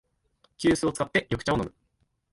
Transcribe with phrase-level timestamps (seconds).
[0.57, 1.71] 急須を使って緑茶を飲む